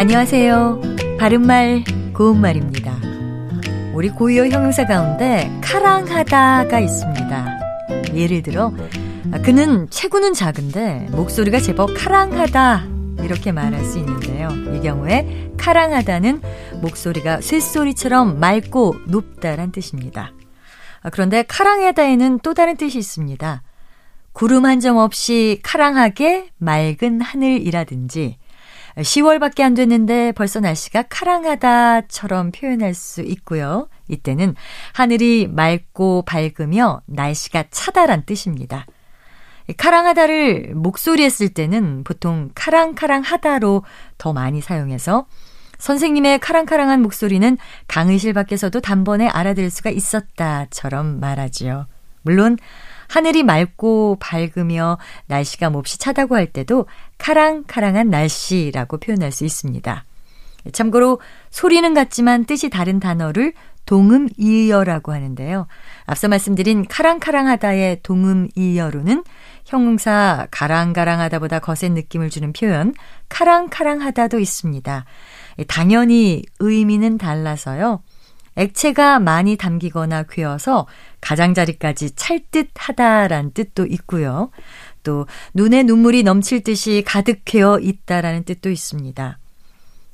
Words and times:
안녕하세요. 0.00 0.80
바른말, 1.18 1.84
고운말입니다. 2.14 2.96
우리 3.92 4.08
고유어 4.08 4.46
형용사 4.48 4.86
가운데 4.86 5.50
카랑하다가 5.62 6.80
있습니다. 6.80 7.58
예를 8.14 8.40
들어, 8.40 8.72
그는 9.44 9.90
체구는 9.90 10.32
작은데 10.32 11.08
목소리가 11.10 11.60
제법 11.60 11.90
카랑하다. 11.94 12.86
이렇게 13.24 13.52
말할 13.52 13.84
수 13.84 13.98
있는데요. 13.98 14.48
이 14.74 14.80
경우에 14.80 15.52
카랑하다는 15.58 16.40
목소리가 16.80 17.42
쇳소리처럼 17.42 18.40
맑고 18.40 18.94
높다란 19.06 19.70
뜻입니다. 19.70 20.32
그런데 21.12 21.42
카랑하다에는 21.42 22.38
또 22.42 22.54
다른 22.54 22.78
뜻이 22.78 22.96
있습니다. 22.96 23.62
구름 24.32 24.64
한 24.64 24.80
점 24.80 24.96
없이 24.96 25.60
카랑하게 25.62 26.52
맑은 26.56 27.20
하늘이라든지 27.20 28.38
10월밖에 28.96 29.62
안 29.62 29.74
됐는데 29.74 30.32
벌써 30.32 30.60
날씨가 30.60 31.04
카랑하다처럼 31.08 32.52
표현할 32.52 32.94
수 32.94 33.22
있고요. 33.22 33.88
이때는 34.08 34.54
하늘이 34.92 35.48
맑고 35.48 36.24
밝으며 36.26 37.02
날씨가 37.06 37.64
차다란 37.70 38.24
뜻입니다. 38.24 38.86
카랑하다를 39.76 40.72
목소리에 40.74 41.28
쓸 41.28 41.50
때는 41.50 42.02
보통 42.04 42.50
카랑카랑하다로 42.54 43.84
더 44.18 44.32
많이 44.32 44.60
사용해서 44.60 45.26
선생님의 45.78 46.40
카랑카랑한 46.40 47.00
목소리는 47.00 47.56
강의실 47.88 48.34
밖에서도 48.34 48.78
단번에 48.80 49.28
알아들을 49.28 49.70
수가 49.70 49.90
있었다처럼 49.90 51.20
말하지요. 51.20 51.86
물론 52.22 52.58
하늘이 53.10 53.42
맑고 53.42 54.18
밝으며 54.20 54.96
날씨가 55.26 55.68
몹시 55.68 55.98
차다고 55.98 56.36
할 56.36 56.46
때도 56.46 56.86
카랑카랑한 57.18 58.08
날씨라고 58.08 58.98
표현할 58.98 59.32
수 59.32 59.44
있습니다. 59.44 60.04
참고로 60.72 61.20
소리는 61.50 61.92
같지만 61.92 62.44
뜻이 62.44 62.70
다른 62.70 63.00
단어를 63.00 63.52
동음이어라고 63.86 65.12
하는데요. 65.12 65.66
앞서 66.06 66.28
말씀드린 66.28 66.86
카랑카랑하다의 66.86 68.00
동음이어로는 68.04 69.24
형용사 69.64 70.46
가랑가랑하다보다 70.52 71.58
거센 71.58 71.94
느낌을 71.94 72.30
주는 72.30 72.52
표현 72.52 72.94
카랑카랑하다도 73.28 74.38
있습니다. 74.38 75.04
당연히 75.66 76.44
의미는 76.60 77.18
달라서요. 77.18 78.02
액체가 78.56 79.20
많이 79.20 79.56
담기거나 79.56 80.24
괴어서 80.24 80.86
가장자리까지 81.20 82.12
찰듯하다라는 82.16 83.52
뜻도 83.52 83.86
있고요. 83.86 84.50
또 85.02 85.26
눈에 85.54 85.82
눈물이 85.82 86.22
넘칠 86.22 86.62
듯이 86.62 87.02
가득 87.06 87.42
괴어 87.44 87.78
있다라는 87.78 88.44
뜻도 88.44 88.70
있습니다. 88.70 89.38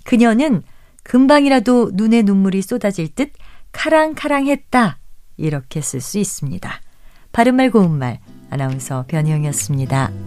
그녀는 0.04 0.62
금방이라도 1.02 1.92
눈에 1.94 2.22
눈물이 2.22 2.62
쏟아질 2.62 3.14
듯 3.14 3.32
카랑카랑했다 3.72 4.98
이렇게 5.36 5.80
쓸 5.80 6.00
수 6.00 6.18
있습니다. 6.18 6.80
바른말 7.32 7.70
고운말 7.70 8.20
아나운서 8.50 9.04
변희영이었습니다. 9.08 10.25